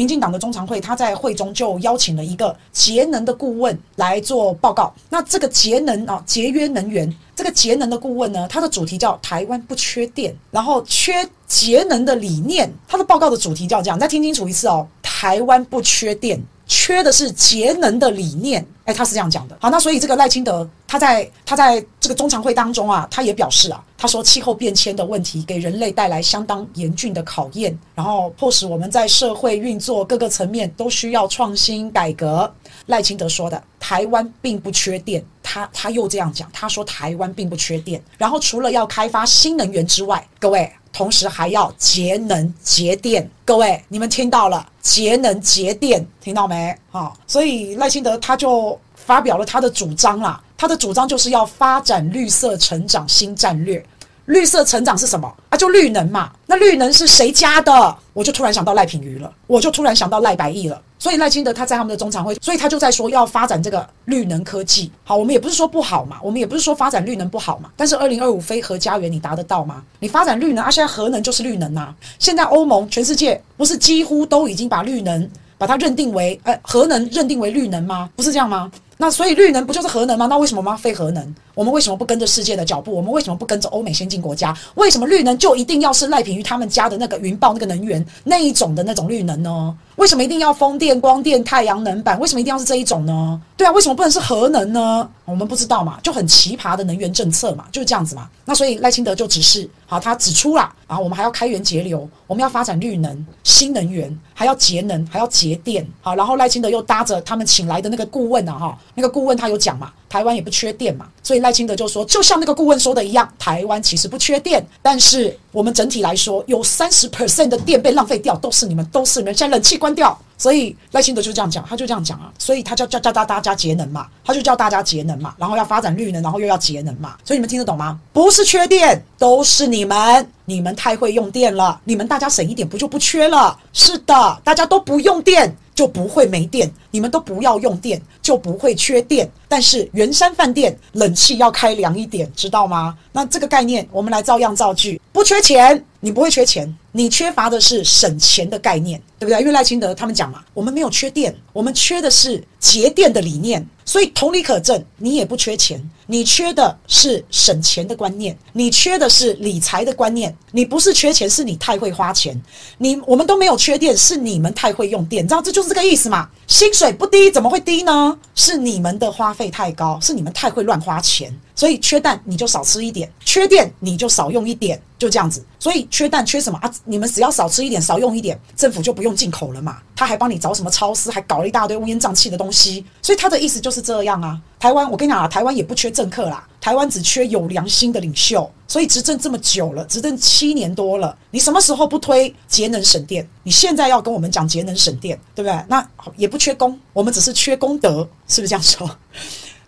[0.00, 4.90] 民进党的中常会，他在会中就邀请了一个节能的顾问来做报告。
[5.10, 11.12] 那这个节能啊，节约能源，这个节能的顾问呢，他的主题叫“台湾不缺电”，然后缺
[11.46, 12.72] 节能的理念。
[12.88, 16.42] 他的报告的主题叫这样，再听清楚一次哦，“台湾不缺电”。
[16.70, 19.58] 缺的是节能的理念，哎，他是这样讲的。
[19.60, 32.48] 好，那所以这个赖清德他在他在这个中常会当中啊，他也表示啊，他说气候变迁的问题给人类带来相当严峻的考验，然后迫使我们在社会运作各个层面都需要创新改革。
[32.86, 40.72] 赖清德说的，台湾并不缺电，他他又这样讲，他说台湾并不缺电，然后除了要开发新能源之外，各位。
[40.92, 44.66] 同时还要节能节电，各位，你们听到了？
[44.82, 46.76] 节能节电，听到没？
[46.90, 50.42] 好，所以赖清德他就发表了他的主张啦。
[50.56, 53.82] 他的主张就是要发展绿色成长新战略。
[54.30, 55.58] 绿色成长是什么啊？
[55.58, 56.30] 就绿能嘛。
[56.46, 57.96] 那绿能是谁家的？
[58.12, 60.80] 我就突然想到赖品妤了，我就突然想到赖百义了。
[61.00, 64.92] 所以赖清德他在他们的中常会，所以他就在说要发展这个绿能科技。
[65.02, 67.70] 好，我们也不是说不好嘛，我们也不是说发展绿能不好嘛。
[67.76, 69.82] 但是二零二五非核家园你达得到吗？
[69.98, 71.92] 你发展绿能啊，现在核能就是绿能啊。
[72.20, 78.08] 现在欧盟全世界不是几乎都已经把绿能把它认定为呃核能认定为绿能吗？
[78.14, 78.70] 不是这样吗？
[79.00, 80.26] 那所以绿能不就是核能吗？
[80.26, 80.76] 那为什么吗？
[80.76, 81.34] 非核能？
[81.54, 82.94] 我们为什么不跟着世界的脚步？
[82.94, 84.54] 我们为什么不跟着欧美先进国家？
[84.74, 89.74] 为什么绿能就一定要是赖品于他们家的那个云豹那个能源那一种的那种绿能呢？
[90.00, 92.18] 为什么一定要风电、光电、太阳能板？
[92.18, 93.38] 为什么一定要是这一种呢？
[93.54, 95.06] 对啊，为什么不能是核能呢？
[95.26, 98.26] 我们不知道嘛，就很奇葩的能源政策嘛，就是这样子嘛。
[98.46, 105.86] 那所以赖清德就指示，好，他指出啦，然后我们还要开源节流，我们要发展绿能、新能源，还要节能，还要节电。
[106.00, 109.92] 好，然后赖清德又搭着他们请来的那个顾问啊，哈，那个顾问他有讲嘛。
[110.10, 120.18] 台湾也不缺电嘛，所以赖清德就说，就像那个顾问说的一样，台湾其实不缺电，但是我们整体来说，有三十 percent 的电被浪费掉，都是你们，都是你们，现在冷气关掉。
[120.36, 127.96] 所以赖清德就这样讲，他就这样讲啊，所以他叫叫叫大大家节能嘛，他就叫大家节能嘛，然后要发展绿能，然后又要节能嘛，所以你们听得懂吗？
[128.12, 133.56] 不是缺电，都是你们，你们太会用电了，你们大家省一点不就不缺了？
[133.72, 135.56] 是的，大家都不用电。
[135.72, 139.30] 就不会没电，你们都不要用电，就不会缺电。
[139.48, 142.96] 但是圆山饭店冷气要开凉一点，知道吗？
[143.12, 149.40] 那这个概念我们来照样造句，不缺钱，你不会缺钱，你缺乏的是省钱的概念，对不对？
[149.40, 153.66] 因为赖清德他们讲嘛，我们没有缺电，我们缺的是节电的理念。
[153.84, 160.32] 所以同理可证，你也不缺钱，你缺的是省钱的观念，你缺的是理财的观念。
[160.52, 162.40] 你不是缺钱，是你太会花钱。
[162.78, 166.28] 你我们都没有缺电，是你们太会用电，你知道这就是这个意思嘛？
[166.46, 168.18] 薪水不低，怎么会低呢？
[168.34, 171.30] 是你们的花费太高，是你们太会乱花钱。
[171.54, 175.44] 所以缺蛋你就少吃一点，缺电你就少用一点，就这样子。
[175.58, 176.72] 所以缺蛋缺什么啊？
[176.86, 179.76] 你们只要少吃一点，少用一点，政府就不用进口了嘛。
[179.94, 182.82] 他还帮你找什么超市，还搞了一大堆乌烟瘴气的东西。
[183.02, 184.40] 所以他的意思就是这样啊。
[184.58, 188.50] 台湾，我跟你讲啊，台湾也不缺政客啦，台湾只缺有良心的领袖。
[188.68, 193.28] 所以执政这么久了，执政七年多了，你什么时候不推节能省电？
[193.42, 195.64] 你现在要跟我们讲节能省电，对不对？
[195.66, 195.84] 那
[196.16, 198.88] 也不缺功，我们只是缺功德，是不是这样说？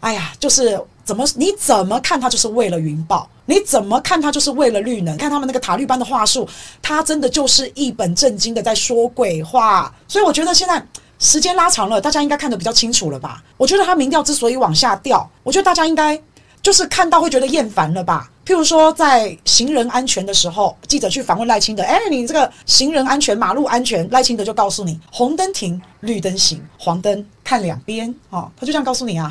[0.00, 5.16] 哎呀，就是怎么你怎么看他就是为了云豹，你怎么看他就是为了绿能？
[5.16, 6.46] 看他们那个塔绿班的话术，
[6.82, 9.94] 他真的就是一本正经的在说鬼话。
[10.06, 10.82] 所以我觉得现在
[11.18, 13.42] 时间拉长了，大家应该看得比较清楚了吧？
[13.56, 16.20] 我觉得他民调之所以往下掉，我觉得大家应该
[16.62, 18.30] 就是看到会觉得厌烦了吧？
[18.44, 28.12] 譬如说在行人安全的时候，记者去访问赖清德，哎，你这个行人安全、马路安全，赖清德就告诉你：红灯停，绿灯行，黄灯看两边。
[28.30, 29.30] 哦，他就这样告诉你啊。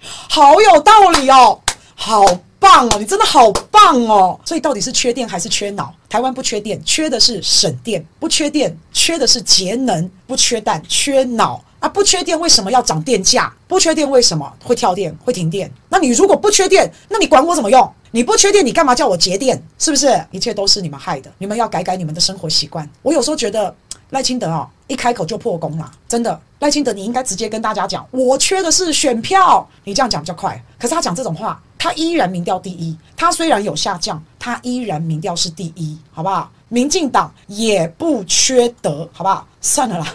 [0.00, 1.58] 好有道理哦，
[1.94, 2.24] 好
[2.60, 4.38] 棒哦，你真的好棒哦。
[4.44, 5.94] 所以到底是缺电还是缺脑？
[6.08, 11.88] 台湾不缺电，缺的是省电；不缺电，缺的是节能；不缺蛋，缺脑啊！
[11.88, 13.52] 不缺电，为什么要涨电价？
[13.66, 15.70] 不缺电，为什么会跳电、会停电？
[15.88, 17.92] 那你如果不缺电，那你管我怎么用？
[18.10, 19.62] 你不缺电，你干嘛叫我节电？
[19.78, 20.24] 是不是？
[20.30, 22.88] 一切都是你们害的，你们要改改你们的生活习惯。
[23.02, 23.74] 我有时候觉得。
[24.10, 26.40] 赖清德啊，一开口就破功了，真的。
[26.60, 30.58] 赖清德，你应该直接跟大家讲，我缺的是选票，你这样讲比较快。
[30.78, 32.96] 可是他讲这种话，他依然民调第一。
[33.14, 36.50] 他虽然有下降，他依然民调是第一，好不好？
[36.70, 39.46] 民进党也不缺德，好不好？
[39.60, 40.06] 算了啦。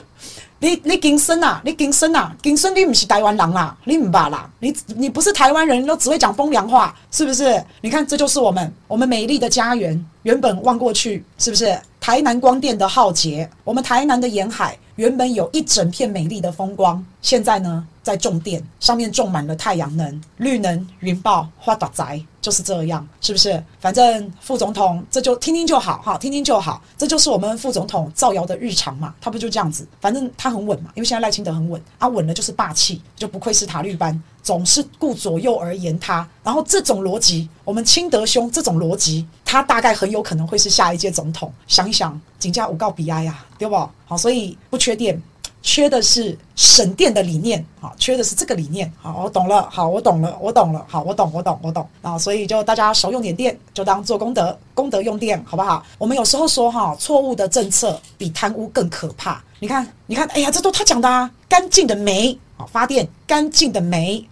[0.64, 7.62] 你你金声呐，你金声呐，金生你不是台湾人啦，你唔罢啦，你你不是台湾人，都只会讲风凉话，是不是？
[7.82, 13.50] 你看，这就是我们我们美丽的家园，原本望过去，是不是台南光电的浩劫？
[13.66, 23.64] 我们台南的沿海原本有一整片美丽的风光，现在呢，在种电，上面种满了太阳能、绿能、云豹、发大财，就是这样，是不是？
[23.80, 29.88] 反正副总统这就听听就好，哈，听听就好，这就是我们副总统造谣的日常嘛，他不就这样子？
[30.02, 36.28] 反正他很稳嘛，因为现在赖清德很稳，啊，稳了就是霸气，就不愧是塔绿班，总是顾左右而言他。
[36.44, 41.50] 然后这种逻辑，我们清德兄这种逻辑，他大概很有可能会是下一届总统。
[41.68, 43.90] 想一想，警驾五告比哀呀，对不？
[44.06, 45.22] 好，所以不缺电。
[45.64, 55.82] 缺的是省电的理念，好，缺的是这个理念，好，我懂了，好，我懂了，我懂了，好，我懂，我懂，我懂啊，所以就大家少用点电，就当做功德，功德用电，好不好？
[55.98, 59.42] 我们有时候说哈，错误的政策比贪污更可怕。
[59.60, 64.28] 你看，你看，哎呀，这都他讲的啊，干净的煤，好，发电，干净的煤，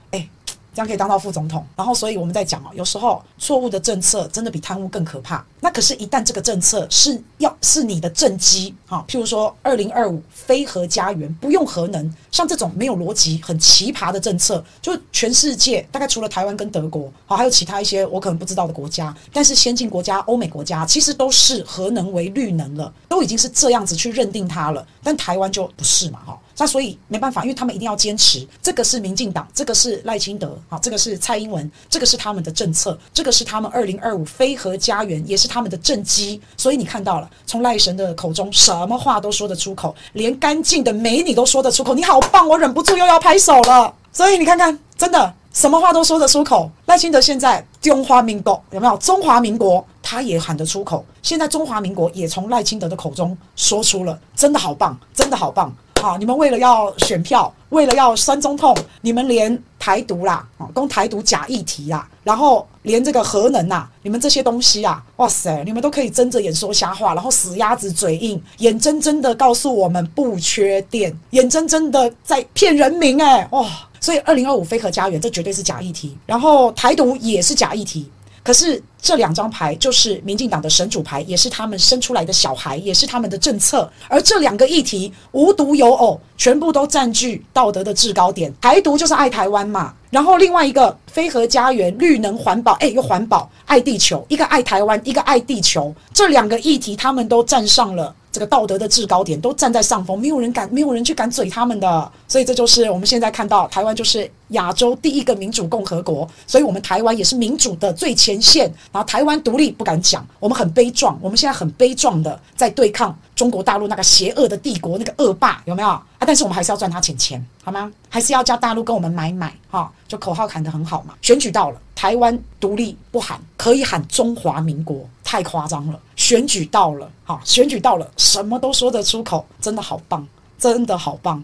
[0.73, 5.44] 这样可以当到副总统，然后所以我们在讲哦，有时候错误的政策真的比贪污更可怕。
[5.59, 26.39] 那可是，一旦这个政策是要是你的政绩，哈，譬如说二零二五非核家园不用核能，像这种没有逻辑、很奇葩的政策，就全世界大概除了台湾跟德国，好，还有其他一些我可能不知道的国家，但是先进国家、欧美国家其实都是核能为绿能了，都已经是这样子去认定它了，但台湾就不是嘛，哈。
[26.57, 36.39] 那所以没办法，因为他们一定要坚持，这个是民进党，这个是赖清德，好，这个是蔡英文，这个是他们的政策，这个是他们二零二五非核家园，也是他们的政绩。
[36.57, 43.94] 所以你看到了，从赖神的口中，什么话都说得出口，连干净的美你都说得出口，你好棒，我忍不住又要拍手了。
[44.12, 46.69] 所以你看看，真的什么话都说得出口。
[46.86, 48.98] 赖清德现在中华民国有没有？
[48.98, 55.74] 中华民国他也喊得出口，现在中华民国也从赖清德的口中说出了，真的好棒，真的好棒。
[56.01, 73.63] 好，你们为了要选票，为了要酸总统，你们连台独啦，啊，攻台独假议题啦，然后连这个核能呐，你们这些东西啊，哇塞，你们都可以睁着眼说瞎话，然后死鸭子嘴硬，眼睁睁的告诉我们不缺电，眼睁睁的在骗人民，诶哇！
[74.00, 78.09] 所以二零二五非核家园这绝对是假议题，然后台独也是假议题。
[78.43, 83.89] 可是这两张牌就是民进党的神主牌，也是他们生出来的小孩，也是他们的政策。
[84.07, 88.51] 而这两个议题无独有偶，全部都占据道德的制高点。
[88.59, 98.15] 台独就是爱台湾嘛，然后另外一个飞核家园、绿能环保，哎，又环保，爱地球，一个爱台湾，一个爱地球，这两个议题他们都站上了。
[98.31, 108.71] 这个道德的制高点都站在上风，没有人敢，没有人去敢嘴他们的，所以这就是我们现在看到台湾就是亚洲第一个民主共和国，所以我们台湾也是民主的最前线。
[108.91, 116.01] 然后台湾独立不敢讲，我们很悲壮，我们现在很悲壮的在对抗中国大陆那个邪恶的帝国，那个恶霸有没有啊？
[116.19, 117.91] 但是我们还是要赚他钱钱，好吗？
[118.07, 121.15] 还是要叫大陆跟我们买买哈，就口号喊得很好嘛。
[121.21, 125.99] 选举到了，台湾独立不喊，可以喊中华民国，太夸张了。
[126.31, 130.25] 选举到了，哈，选举到了，什么都说得出口，真的好棒，
[130.57, 131.43] 真的好棒。